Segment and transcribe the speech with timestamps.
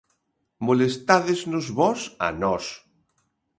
[0.67, 2.65] Molestádesnos vós a nós.